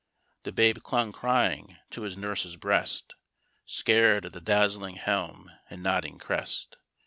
The 0.45 0.51
babe 0.51 0.79
clung 0.81 1.11
crying 1.11 1.77
to 1.91 2.01
his 2.01 2.17
nurse's 2.17 2.55
breast, 2.55 3.13
Scar'd 3.67 4.25
at 4.25 4.33
the 4.33 4.41
dazzling 4.41 4.95
helm 4.95 5.51
and 5.69 5.83
nodding 5.83 6.17
crest. 6.17 6.77